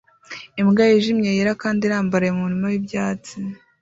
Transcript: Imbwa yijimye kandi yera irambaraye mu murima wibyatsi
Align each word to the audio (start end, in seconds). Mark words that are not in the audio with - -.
Imbwa 0.61 0.83
yijimye 0.91 1.29
kandi 1.61 1.81
yera 1.83 1.85
irambaraye 1.87 2.31
mu 2.35 2.41
murima 2.45 2.65
wibyatsi 2.71 3.35